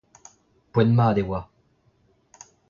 [0.73, 1.41] Poent-mat e oa.